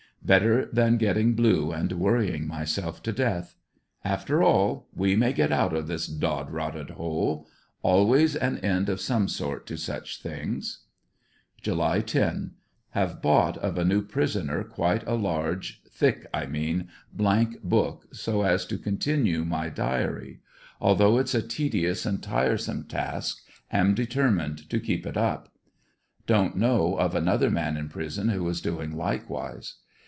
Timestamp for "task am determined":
22.83-24.69